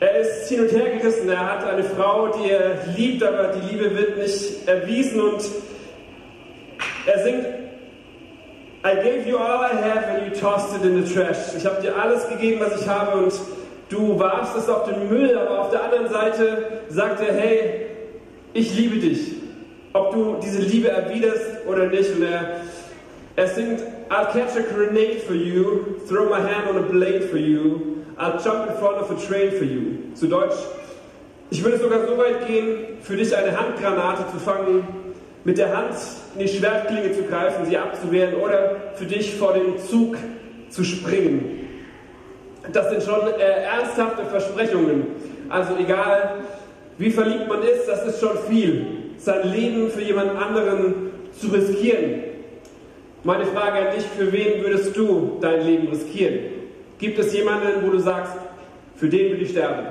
Er 0.00 0.20
ist 0.20 0.48
hin 0.50 0.60
und 0.60 0.70
her 0.70 0.98
gerissen. 0.98 1.30
Er 1.30 1.50
hat 1.50 1.64
eine 1.64 1.82
Frau, 1.82 2.28
die 2.28 2.50
er 2.50 2.76
liebt, 2.94 3.22
aber 3.22 3.54
die 3.54 3.72
Liebe 3.72 3.96
wird 3.96 4.18
nicht 4.18 4.68
erwiesen. 4.68 5.20
Und 5.22 5.42
er 7.06 7.22
singt, 7.22 7.46
I 8.84 8.94
gave 8.96 9.26
you 9.26 9.38
all 9.38 9.64
I 9.64 9.74
have 9.76 10.08
and 10.08 10.26
you 10.26 10.38
tossed 10.38 10.76
it 10.76 10.84
in 10.84 11.02
the 11.02 11.14
trash. 11.14 11.54
Ich 11.56 11.64
habe 11.64 11.80
dir 11.80 11.96
alles 11.96 12.28
gegeben, 12.28 12.60
was 12.60 12.82
ich 12.82 12.86
habe 12.86 13.16
und 13.24 13.32
du 13.88 14.18
warfst 14.18 14.56
es 14.58 14.68
auf 14.68 14.84
den 14.84 15.08
Müll. 15.08 15.38
Aber 15.38 15.60
auf 15.60 15.70
der 15.70 15.84
anderen 15.84 16.10
Seite 16.10 16.82
sagt 16.90 17.22
er, 17.26 17.34
hey, 17.34 17.86
ich 18.52 18.76
liebe 18.76 18.98
dich. 18.98 19.36
Ob 19.94 20.12
du 20.12 20.36
diese 20.42 20.60
Liebe 20.60 20.88
erwiderst 20.88 21.66
oder 21.66 21.86
nicht. 21.86 22.14
Und 22.14 22.24
er, 22.24 22.60
er 23.36 23.48
singt, 23.48 23.80
I'll 24.10 24.32
catch 24.32 24.56
a 24.56 24.62
grenade 24.62 25.22
for 25.22 25.34
you, 25.34 26.00
throw 26.06 26.28
my 26.28 26.40
hand 26.40 26.68
on 26.68 26.76
a 26.76 26.88
blade 26.88 27.30
for 27.30 27.38
you, 27.38 28.06
I'll 28.16 28.42
jump 28.42 28.70
in 28.70 28.76
front 28.78 28.96
of 28.96 29.10
a 29.10 29.26
train 29.26 29.50
for 29.58 29.64
you. 29.64 30.12
Zu 30.14 30.28
Deutsch, 30.28 30.58
Ich 31.50 31.64
würde 31.64 31.78
sogar 31.78 32.06
so 32.06 32.18
weit 32.18 32.46
gehen, 32.46 32.98
für 33.00 33.16
dich 33.16 33.34
eine 33.34 33.58
Handgranate 33.58 34.30
zu 34.30 34.38
fangen, 34.38 34.86
mit 35.44 35.56
der 35.56 35.74
Hand 35.74 35.94
in 36.34 36.40
die 36.40 36.48
Schwertklinge 36.48 37.12
zu 37.12 37.22
greifen, 37.22 37.64
sie 37.64 37.78
abzuwehren 37.78 38.34
oder 38.34 38.76
für 38.96 39.06
dich 39.06 39.34
vor 39.34 39.54
dem 39.54 39.78
Zug 39.78 40.18
zu 40.68 40.84
springen. 40.84 41.66
Das 42.70 42.90
sind 42.90 43.02
schon 43.02 43.32
äh, 43.38 43.62
ernsthafte 43.62 44.26
Versprechungen. 44.26 45.06
Also 45.48 45.74
egal, 45.78 46.40
wie 46.98 47.10
verliebt 47.10 47.48
man 47.48 47.62
ist, 47.62 47.88
das 47.88 48.06
ist 48.06 48.20
schon 48.20 48.36
viel. 48.50 48.86
Sein 49.16 49.50
Leben 49.50 49.90
für 49.90 50.02
jemand 50.02 50.36
anderen 50.36 51.12
zu 51.32 51.48
riskieren. 51.48 52.24
Meine 53.24 53.46
Frage 53.46 53.78
an 53.78 53.96
dich, 53.96 54.04
für 54.04 54.32
wen 54.32 54.62
würdest 54.62 54.96
du 54.96 55.38
dein 55.40 55.66
Leben 55.66 55.88
riskieren? 55.88 56.38
Gibt 56.98 57.18
es 57.18 57.32
jemanden, 57.32 57.84
wo 57.84 57.90
du 57.90 57.98
sagst, 57.98 58.32
für 58.94 59.08
den 59.08 59.32
will 59.32 59.42
ich 59.42 59.50
sterben? 59.50 59.86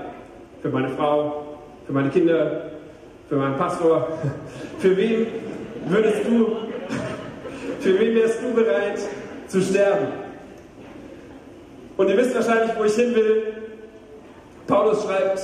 Für 0.62 0.70
meine 0.70 0.90
Frau, 0.90 1.58
für 1.86 1.92
meine 1.92 2.10
Kinder, 2.10 2.72
für 3.28 3.36
meinen 3.36 3.58
Pastor? 3.58 4.08
Für 4.80 4.96
wen 4.96 5.28
würdest 5.88 6.20
du, 6.28 6.56
für 7.80 8.00
wen 8.00 8.16
wärst 8.16 8.40
du 8.44 8.54
bereit 8.54 9.00
zu 9.48 9.60
sterben? 9.60 10.08
Und 11.98 12.10
ihr 12.10 12.18
wisst 12.18 12.36
wahrscheinlich, 12.36 12.78
wo 12.78 12.84
ich 12.84 12.94
hin 12.94 13.16
will. 13.16 13.44
Paulus 14.68 15.04
schreibt, 15.04 15.42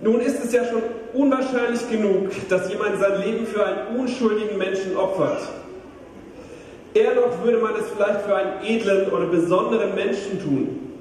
nun 0.00 0.20
ist 0.20 0.44
es 0.44 0.52
ja 0.52 0.64
schon 0.64 0.82
unwahrscheinlich 1.12 1.90
genug, 1.90 2.30
dass 2.48 2.70
jemand 2.70 3.00
sein 3.00 3.20
Leben 3.20 3.46
für 3.46 3.66
einen 3.66 3.98
unschuldigen 3.98 4.58
Menschen 4.58 4.96
opfert. 4.96 5.42
Eher 6.96 7.14
noch 7.14 7.44
würde 7.44 7.58
man 7.58 7.74
es 7.74 7.90
vielleicht 7.94 8.22
für 8.22 8.34
einen 8.34 8.64
edlen 8.64 9.12
oder 9.12 9.26
besonderen 9.26 9.94
Menschen 9.94 10.42
tun. 10.42 10.94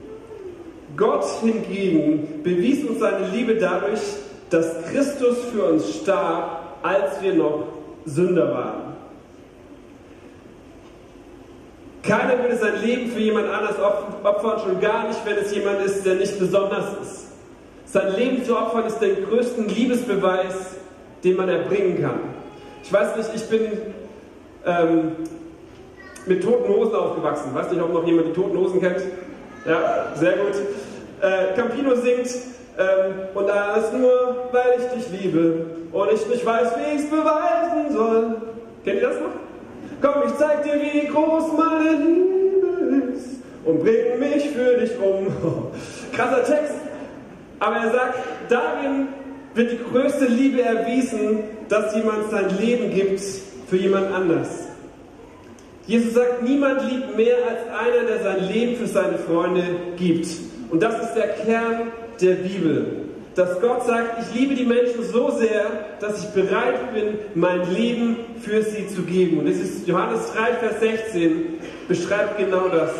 Gott 0.97 1.23
hingegen 1.41 2.43
bewies 2.43 2.83
uns 2.83 2.99
seine 2.99 3.27
Liebe 3.27 3.55
dadurch, 3.55 4.01
dass 4.49 4.83
Christus 4.91 5.37
für 5.53 5.63
uns 5.63 5.95
starb, 6.01 6.79
als 6.83 7.21
wir 7.21 7.33
noch 7.35 7.67
Sünder 8.05 8.53
waren. 8.53 8.95
Keiner 12.03 12.39
würde 12.43 12.57
sein 12.57 12.81
Leben 12.83 13.09
für 13.11 13.21
jemand 13.21 13.47
anders 13.47 13.79
opfern, 13.79 14.59
schon 14.59 14.81
gar 14.81 15.07
nicht, 15.07 15.19
wenn 15.25 15.37
es 15.37 15.55
jemand 15.55 15.79
ist, 15.81 16.05
der 16.05 16.15
nicht 16.15 16.37
besonders 16.37 16.87
ist. 17.01 17.27
Sein 17.85 18.13
Leben 18.17 18.43
zu 18.43 18.57
opfern 18.57 18.85
ist 18.85 18.99
der 18.99 19.15
größte 19.15 19.61
Liebesbeweis, 19.61 20.75
den 21.23 21.37
man 21.37 21.47
erbringen 21.47 22.01
kann. 22.01 22.19
Ich 22.83 22.91
weiß 22.91 23.15
nicht, 23.15 23.29
ich 23.33 23.49
bin 23.49 23.61
ähm, 24.65 25.13
mit 26.25 26.44
toten 26.44 26.74
Hosen 26.74 26.96
aufgewachsen. 26.96 27.53
Weiß 27.53 27.72
nicht, 27.72 27.82
ob 27.82 27.94
noch 27.94 28.05
jemand 28.05 28.27
die 28.27 28.34
toten 28.34 28.58
Hosen 28.58 28.82
kennt. 28.82 29.01
Ja, 29.65 30.08
sehr 30.15 30.34
gut. 30.34 30.55
Äh, 31.22 31.55
Campino 31.55 31.96
singt, 31.96 32.27
ähm, 32.77 33.13
und 33.34 33.50
alles 33.50 33.91
nur, 33.94 34.50
weil 34.51 34.79
ich 34.79 35.05
dich 35.05 35.22
liebe 35.22 35.65
und 35.91 36.12
ich 36.12 36.27
nicht 36.27 36.46
weiß, 36.46 36.74
wie 36.77 36.96
ich 36.96 37.03
es 37.03 37.10
beweisen 37.10 37.91
soll. 37.91 38.36
Kennt 38.84 39.01
ihr 39.01 39.08
das 39.08 39.20
noch? 39.20 39.29
Komm, 40.01 40.24
ich 40.27 40.36
zeig 40.36 40.63
dir, 40.63 40.74
wie 40.74 41.08
groß 41.08 41.53
meine 41.58 41.91
Liebe 42.03 43.13
ist 43.13 43.27
und 43.63 43.82
bring 43.82 44.20
mich 44.20 44.50
für 44.50 44.77
dich 44.77 44.91
um. 45.00 45.27
Krasser 46.13 46.44
Text. 46.44 46.74
Aber 47.60 47.77
er 47.77 47.91
sagt, 47.91 48.20
darin 48.50 49.08
wird 49.53 49.72
die 49.72 49.79
größte 49.91 50.25
Liebe 50.25 50.62
erwiesen, 50.62 51.39
dass 51.70 51.96
jemand 51.96 52.29
sein 52.29 52.58
Leben 52.60 52.94
gibt 52.94 53.22
für 53.70 53.77
jemand 53.77 54.13
anders. 54.13 54.64
Jesus 55.88 56.13
sagt, 56.13 56.42
niemand 56.42 56.82
liebt 56.92 57.15
mehr 57.15 57.38
als 57.48 57.62
einer, 57.70 58.08
der 58.08 58.24
sein 58.24 58.51
Leben 58.51 58.75
für 58.75 58.88
seine 58.88 59.20
Freunde 59.20 59.63
gibt. 59.98 60.27
Und 60.72 60.82
das 60.82 61.00
ist 61.04 61.13
der 61.13 61.27
Kern 61.30 61.92
der 62.20 62.36
Bibel. 62.36 62.88
Dass 63.36 63.60
Gott 63.62 63.86
sagt, 63.86 64.24
ich 64.24 64.39
liebe 64.39 64.56
die 64.56 64.65
Menschen 64.65 65.04
so 65.04 65.30
sehr, 65.32 65.65
dass 66.00 66.24
ich 66.24 66.30
bereit 66.30 66.94
bin, 66.94 67.20
mein 67.36 67.72
Leben 67.72 68.18
für 68.42 68.63
sie 68.63 68.88
zu 68.88 69.04
geben. 69.04 69.39
Und 69.39 69.48
es 69.48 69.60
ist 69.60 69.88
Johannes 69.88 70.32
3, 70.34 70.54
Vers 70.54 70.80
16, 70.80 71.60
beschreibt 71.88 72.38
genau 72.38 72.70
das. 72.70 72.92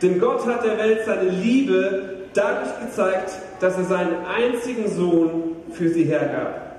Denn 0.00 0.18
Gott 0.18 0.44
hat 0.46 0.64
der 0.64 0.78
Welt 0.78 1.00
seine 1.06 1.28
Liebe 1.28 2.22
dadurch 2.34 2.80
gezeigt, 2.80 3.32
dass 3.60 3.76
er 3.76 3.84
seinen 3.84 4.16
einzigen 4.24 4.88
Sohn 4.88 5.56
für 5.72 5.88
sie 5.88 6.04
hergab. 6.04 6.71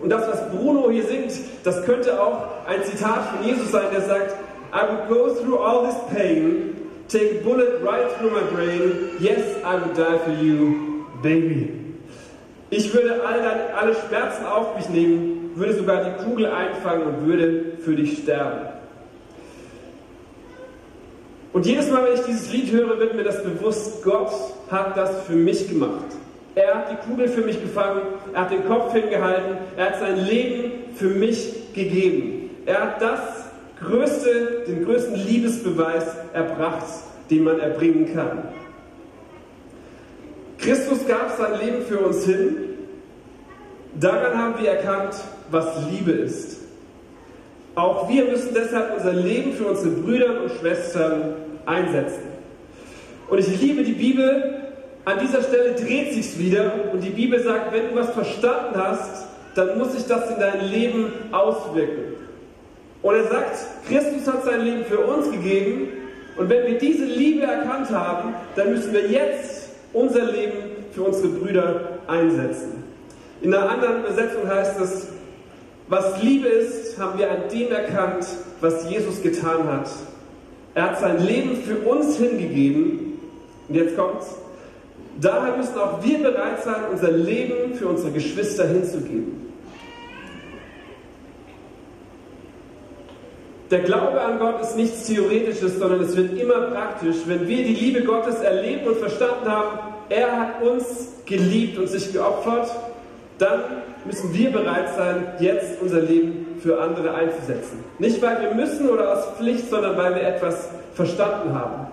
Und 0.00 0.10
das, 0.10 0.28
was 0.28 0.50
Bruno 0.50 0.90
hier 0.90 1.04
singt, 1.04 1.32
das 1.64 1.84
könnte 1.84 2.20
auch 2.20 2.66
ein 2.66 2.82
Zitat 2.84 3.30
von 3.30 3.46
Jesus 3.46 3.70
sein, 3.70 3.86
der 3.92 4.02
sagt, 4.02 4.34
I 4.72 4.80
would 4.90 5.08
go 5.08 5.34
through 5.34 5.58
all 5.58 5.86
this 5.86 5.96
pain, 6.14 6.76
take 7.08 7.40
a 7.40 7.44
bullet 7.44 7.82
right 7.82 8.10
through 8.18 8.30
my 8.30 8.42
brain, 8.54 9.10
yes, 9.20 9.40
I 9.64 9.76
would 9.80 9.96
die 9.96 10.18
for 10.18 10.34
you, 10.42 11.04
baby. 11.22 11.72
Ich 12.68 12.92
würde 12.92 13.22
alle, 13.24 13.74
alle 13.74 13.94
Schmerzen 13.94 14.44
auf 14.44 14.76
mich 14.76 14.88
nehmen, 14.88 15.52
würde 15.54 15.74
sogar 15.74 16.04
die 16.04 16.24
Kugel 16.24 16.46
einfangen 16.46 17.06
und 17.06 17.26
würde 17.26 17.78
für 17.80 17.94
dich 17.94 18.18
sterben. 18.18 18.68
Und 21.52 21.64
jedes 21.64 21.90
Mal, 21.90 22.04
wenn 22.04 22.14
ich 22.14 22.26
dieses 22.26 22.52
Lied 22.52 22.70
höre, 22.70 22.98
wird 22.98 23.14
mir 23.14 23.24
das 23.24 23.42
bewusst, 23.42 24.02
Gott 24.04 24.30
hat 24.70 24.94
das 24.96 25.22
für 25.22 25.36
mich 25.36 25.68
gemacht. 25.68 26.04
Er 26.56 26.74
hat 26.74 26.90
die 26.90 27.06
Kugel 27.06 27.28
für 27.28 27.42
mich 27.42 27.60
gefangen, 27.60 28.00
er 28.32 28.40
hat 28.40 28.50
den 28.50 28.66
Kopf 28.66 28.90
hingehalten, 28.94 29.58
er 29.76 29.90
hat 29.90 30.00
sein 30.00 30.24
Leben 30.24 30.72
für 30.94 31.10
mich 31.10 31.52
gegeben. 31.74 32.48
Er 32.64 32.80
hat 32.80 33.02
das 33.02 33.20
größte, 33.78 34.64
den 34.66 34.86
größten 34.86 35.16
Liebesbeweis 35.16 36.04
erbracht, 36.32 36.86
den 37.28 37.44
man 37.44 37.60
erbringen 37.60 38.14
kann. 38.14 38.48
Christus 40.56 41.06
gab 41.06 41.36
sein 41.36 41.60
Leben 41.60 41.82
für 41.84 41.98
uns 41.98 42.24
hin. 42.24 42.56
Daran 44.00 44.38
haben 44.38 44.54
wir 44.58 44.70
erkannt, 44.70 45.14
was 45.50 45.66
Liebe 45.90 46.12
ist. 46.12 46.56
Auch 47.74 48.08
wir 48.08 48.24
müssen 48.24 48.54
deshalb 48.54 48.96
unser 48.96 49.12
Leben 49.12 49.52
für 49.52 49.66
unsere 49.66 49.90
Brüder 49.90 50.42
und 50.42 50.52
Schwestern 50.52 51.34
einsetzen. 51.66 52.22
Und 53.28 53.40
ich 53.40 53.60
liebe 53.60 53.82
die 53.82 53.92
Bibel. 53.92 54.65
An 55.06 55.20
dieser 55.20 55.40
Stelle 55.40 55.74
dreht 55.74 56.14
sich's 56.14 56.36
wieder 56.36 56.72
und 56.92 57.00
die 57.00 57.10
Bibel 57.10 57.40
sagt, 57.40 57.72
wenn 57.72 57.90
du 57.90 57.94
was 57.94 58.10
verstanden 58.10 58.74
hast, 58.74 59.26
dann 59.54 59.78
muss 59.78 59.92
sich 59.92 60.04
das 60.06 60.28
in 60.30 60.40
dein 60.40 60.68
Leben 60.68 61.12
auswirken. 61.30 62.16
Und 63.02 63.14
er 63.14 63.28
sagt, 63.28 63.56
Christus 63.88 64.26
hat 64.26 64.44
sein 64.44 64.62
Leben 64.62 64.84
für 64.84 64.98
uns 64.98 65.30
gegeben 65.30 65.90
und 66.36 66.50
wenn 66.50 66.66
wir 66.66 66.78
diese 66.78 67.04
Liebe 67.04 67.44
erkannt 67.44 67.88
haben, 67.90 68.34
dann 68.56 68.72
müssen 68.72 68.92
wir 68.92 69.06
jetzt 69.06 69.68
unser 69.92 70.24
Leben 70.24 70.58
für 70.92 71.04
unsere 71.04 71.28
Brüder 71.28 71.98
einsetzen. 72.08 72.82
In 73.42 73.54
einer 73.54 73.70
anderen 73.70 74.00
Übersetzung 74.00 74.48
heißt 74.48 74.80
es, 74.80 75.06
was 75.86 76.20
Liebe 76.20 76.48
ist, 76.48 76.98
haben 76.98 77.16
wir 77.16 77.30
an 77.30 77.48
dem 77.52 77.70
erkannt, 77.70 78.26
was 78.60 78.90
Jesus 78.90 79.22
getan 79.22 79.68
hat. 79.68 79.88
Er 80.74 80.90
hat 80.90 80.98
sein 80.98 81.24
Leben 81.24 81.62
für 81.62 81.78
uns 81.88 82.16
hingegeben. 82.16 83.20
Und 83.68 83.74
jetzt 83.76 83.96
kommt's. 83.96 84.34
Daher 85.20 85.56
müssen 85.56 85.78
auch 85.78 86.02
wir 86.04 86.18
bereit 86.18 86.62
sein, 86.62 86.84
unser 86.90 87.10
Leben 87.10 87.74
für 87.74 87.88
unsere 87.88 88.10
Geschwister 88.10 88.66
hinzugeben. 88.66 89.46
Der 93.70 93.80
Glaube 93.80 94.20
an 94.20 94.38
Gott 94.38 94.60
ist 94.60 94.76
nichts 94.76 95.06
Theoretisches, 95.06 95.78
sondern 95.78 96.00
es 96.00 96.16
wird 96.16 96.38
immer 96.38 96.60
praktisch. 96.70 97.16
Wenn 97.26 97.48
wir 97.48 97.64
die 97.64 97.74
Liebe 97.74 98.04
Gottes 98.04 98.36
erlebt 98.36 98.86
und 98.86 98.96
verstanden 98.98 99.50
haben, 99.50 99.78
er 100.08 100.38
hat 100.38 100.62
uns 100.62 101.14
geliebt 101.24 101.76
und 101.78 101.88
sich 101.88 102.12
geopfert, 102.12 102.70
dann 103.38 103.60
müssen 104.04 104.32
wir 104.32 104.50
bereit 104.50 104.94
sein, 104.96 105.26
jetzt 105.40 105.82
unser 105.82 106.00
Leben 106.00 106.58
für 106.60 106.80
andere 106.80 107.12
einzusetzen. 107.14 107.82
Nicht, 107.98 108.22
weil 108.22 108.40
wir 108.40 108.54
müssen 108.54 108.88
oder 108.88 109.12
aus 109.12 109.36
Pflicht, 109.36 109.68
sondern 109.68 109.96
weil 109.96 110.14
wir 110.14 110.22
etwas 110.22 110.68
verstanden 110.94 111.52
haben. 111.54 111.88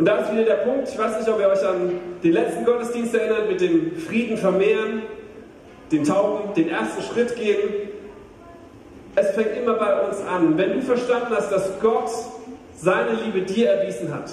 Und 0.00 0.06
da 0.06 0.16
ist 0.16 0.32
wieder 0.32 0.44
der 0.44 0.54
Punkt, 0.54 0.88
ich 0.88 0.98
weiß 0.98 1.18
nicht, 1.18 1.28
ob 1.28 1.38
ihr 1.40 1.48
euch 1.48 1.62
an 1.62 1.90
den 2.22 2.32
letzten 2.32 2.64
Gottesdienst 2.64 3.14
erinnert, 3.14 3.50
mit 3.50 3.60
dem 3.60 3.96
Frieden 3.96 4.38
vermehren, 4.38 5.02
den 5.92 6.04
Tauben, 6.04 6.54
den 6.54 6.70
ersten 6.70 7.02
Schritt 7.02 7.36
gehen. 7.36 7.90
Es 9.14 9.32
fängt 9.32 9.54
immer 9.62 9.74
bei 9.74 10.00
uns 10.00 10.16
an. 10.22 10.56
Wenn 10.56 10.72
du 10.72 10.80
verstanden 10.80 11.34
hast, 11.36 11.52
dass 11.52 11.78
Gott 11.82 12.08
seine 12.78 13.10
Liebe 13.26 13.42
dir 13.42 13.72
erwiesen 13.72 14.14
hat, 14.14 14.30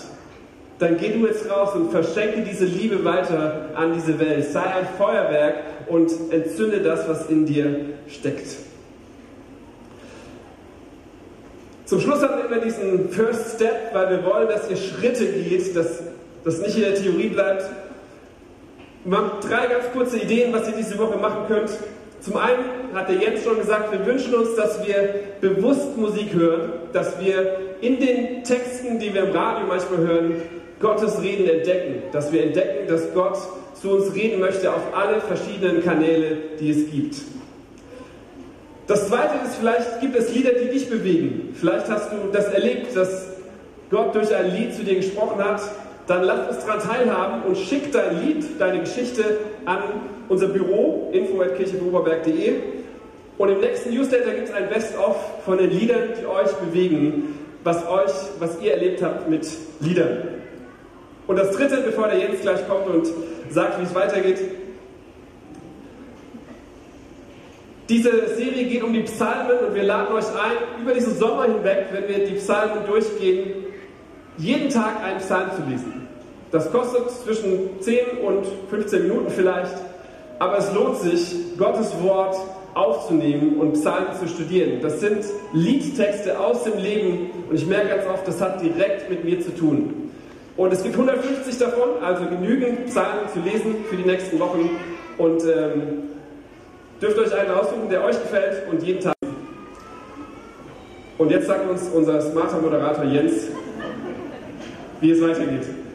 dann 0.79 0.95
geh 0.95 1.09
du 1.09 1.27
jetzt 1.27 1.51
raus 1.51 1.75
und 1.75 1.91
verschenke 1.91 2.43
diese 2.49 2.63
Liebe 2.63 3.03
weiter 3.03 3.65
an 3.75 3.91
diese 3.93 4.17
Welt. 4.21 4.45
Sei 4.45 4.63
ein 4.63 4.87
Feuerwerk 4.97 5.55
und 5.87 6.09
entzünde 6.31 6.79
das, 6.79 7.09
was 7.09 7.29
in 7.29 7.45
dir 7.45 7.87
steckt. 8.07 8.66
Zum 11.87 12.01
Schluss 12.01 12.21
haben 12.21 12.37
wir 12.37 12.45
immer 12.51 12.65
diesen 12.65 13.09
First 13.11 13.55
Step, 13.55 13.93
weil 13.93 14.09
wir 14.09 14.25
wollen, 14.25 14.49
dass 14.49 14.69
ihr 14.69 14.75
Schritte 14.75 15.25
geht, 15.25 15.73
dass 15.73 16.03
das 16.43 16.59
nicht 16.59 16.75
in 16.75 16.81
der 16.81 16.95
Theorie 16.95 17.29
bleibt. 17.29 17.63
Wir 19.05 19.17
haben 19.17 19.31
drei 19.41 19.67
ganz 19.67 19.85
kurze 19.93 20.17
Ideen, 20.17 20.51
was 20.51 20.67
ihr 20.67 20.75
diese 20.75 20.97
Woche 20.97 21.17
machen 21.17 21.45
könnt. 21.47 21.69
Zum 22.19 22.35
einen 22.35 22.65
hat 22.93 23.07
der 23.07 23.15
Jens 23.15 23.41
schon 23.45 23.57
gesagt, 23.57 23.93
wir 23.93 24.05
wünschen 24.05 24.35
uns, 24.35 24.53
dass 24.55 24.85
wir 24.85 25.13
bewusst 25.39 25.95
Musik 25.95 26.33
hören, 26.33 26.73
dass 26.91 27.21
wir 27.21 27.57
in 27.79 28.01
den 28.01 28.43
Texten, 28.43 28.99
die 28.99 29.13
wir 29.13 29.23
im 29.23 29.31
Radio 29.31 29.65
manchmal 29.65 29.99
hören, 29.99 30.41
Gottes 30.81 31.21
Reden 31.21 31.47
entdecken, 31.47 32.03
dass 32.11 32.33
wir 32.33 32.43
entdecken, 32.43 32.89
dass 32.89 33.13
Gott 33.13 33.37
zu 33.81 33.91
uns 33.91 34.13
reden 34.13 34.41
möchte 34.41 34.73
auf 34.73 34.93
alle 34.93 35.21
verschiedenen 35.21 35.81
Kanäle, 35.81 36.37
die 36.59 36.69
es 36.69 36.91
gibt. 36.91 37.15
Das 38.87 39.09
zweite 39.09 39.33
ist, 39.45 39.57
vielleicht 39.59 39.99
gibt 39.99 40.15
es 40.15 40.33
Lieder, 40.33 40.51
die 40.51 40.69
dich 40.69 40.89
bewegen. 40.89 41.53
Vielleicht 41.53 41.89
hast 41.89 42.09
du 42.11 42.31
das 42.31 42.47
erlebt, 42.47 42.95
dass 42.95 43.27
Gott 43.91 44.15
durch 44.15 44.33
ein 44.33 44.55
Lied 44.55 44.73
zu 44.73 44.83
dir 44.83 44.95
gesprochen 44.95 45.43
hat. 45.43 45.61
Dann 46.07 46.23
lass 46.23 46.47
uns 46.47 46.65
daran 46.65 46.79
teilhaben 46.79 47.43
und 47.43 47.57
schick 47.57 47.91
dein 47.91 48.25
Lied, 48.25 48.45
deine 48.59 48.79
Geschichte 48.79 49.39
an 49.65 49.79
unser 50.29 50.47
Büro, 50.47 51.09
info.kirchebeoberberg.de. 51.11 52.53
Und 53.37 53.49
im 53.49 53.59
nächsten 53.59 53.93
Newsletter 53.93 54.31
gibt 54.31 54.47
es 54.47 54.53
ein 54.53 54.69
Best-of 54.69 55.17
von 55.43 55.57
den 55.57 55.69
Liedern, 55.69 56.09
die 56.19 56.25
euch 56.25 56.51
bewegen, 56.53 57.37
was 57.65 57.85
euch, 57.87 58.11
was 58.39 58.61
ihr 58.61 58.71
erlebt 58.71 59.01
habt 59.03 59.29
mit 59.29 59.45
Liedern. 59.81 60.29
Und 61.27 61.37
das 61.37 61.51
dritte, 61.51 61.81
bevor 61.81 62.07
der 62.07 62.19
Jens 62.19 62.39
gleich 62.41 62.65
kommt 62.69 62.87
und 62.87 63.05
sagt, 63.49 63.79
wie 63.79 63.83
es 63.83 63.93
weitergeht, 63.93 64.39
Diese 67.89 68.35
Serie 68.35 68.65
geht 68.65 68.83
um 68.83 68.91
die 68.91 69.01
Psalmen 69.01 69.59
und 69.65 69.73
wir 69.73 69.83
laden 69.83 70.13
euch 70.13 70.25
ein, 70.25 70.81
über 70.81 70.93
diesen 70.93 71.17
Sommer 71.17 71.43
hinweg, 71.45 71.85
wenn 71.93 72.07
wir 72.07 72.25
die 72.25 72.33
Psalmen 72.33 72.85
durchgehen, 72.85 73.65
jeden 74.37 74.69
Tag 74.69 75.01
einen 75.01 75.19
Psalm 75.19 75.51
zu 75.55 75.69
lesen. 75.69 76.07
Das 76.51 76.69
kostet 76.71 77.09
zwischen 77.11 77.81
10 77.81 78.17
und 78.25 78.45
15 78.69 79.03
Minuten 79.03 79.31
vielleicht, 79.31 79.75
aber 80.39 80.57
es 80.57 80.73
lohnt 80.73 80.97
sich, 80.97 81.35
Gottes 81.57 81.93
Wort 82.01 82.35
aufzunehmen 82.73 83.57
und 83.57 83.73
Psalmen 83.73 84.13
zu 84.19 84.27
studieren. 84.27 84.81
Das 84.81 84.99
sind 84.99 85.23
Liedtexte 85.53 86.37
aus 86.37 86.65
dem 86.65 86.77
Leben 86.77 87.29
und 87.49 87.55
ich 87.55 87.65
merke 87.65 87.87
ganz 87.87 88.05
oft, 88.05 88.27
das 88.27 88.41
hat 88.41 88.61
direkt 88.61 89.09
mit 89.09 89.23
mir 89.23 89.39
zu 89.39 89.55
tun. 89.55 90.11
Und 90.57 90.73
es 90.73 90.83
gibt 90.83 90.95
150 90.95 91.57
davon, 91.57 92.03
also 92.03 92.25
genügend 92.25 92.87
Psalmen 92.87 93.29
zu 93.31 93.39
lesen 93.39 93.75
für 93.89 93.95
die 93.95 94.05
nächsten 94.05 94.39
Wochen. 94.39 94.71
Und 95.17 95.43
ähm, 95.43 96.16
Dürft 97.01 97.17
euch 97.19 97.33
einen 97.33 97.51
aussuchen, 97.51 97.89
der 97.89 98.03
euch 98.03 98.19
gefällt 98.19 98.67
und 98.71 98.81
jeden 98.81 99.01
Tag. 99.01 99.13
Und 101.17 101.31
jetzt 101.31 101.47
sagt 101.47 101.69
uns 101.69 101.89
unser 101.93 102.21
smarter 102.21 102.59
Moderator 102.59 103.03
Jens, 103.05 103.49
wie 104.99 105.11
es 105.11 105.21
weitergeht. 105.21 105.86